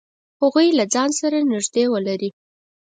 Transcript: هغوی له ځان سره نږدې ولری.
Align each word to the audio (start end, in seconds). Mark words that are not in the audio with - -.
هغوی 0.41 0.67
له 0.77 0.85
ځان 0.93 1.09
سره 1.19 1.37
نږدې 1.51 1.85
ولری. 1.93 2.29